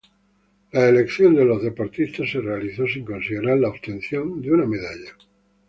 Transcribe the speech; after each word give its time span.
La 0.71 0.87
elección 0.89 1.35
de 1.35 1.45
los 1.45 1.61
deportistas 1.61 2.31
se 2.31 2.41
realizó 2.41 2.87
sin 2.87 3.05
considerar 3.05 3.59
la 3.59 3.69
obtención 3.69 4.41
de 4.41 4.51
una 4.51 4.65
medalla. 4.65 5.15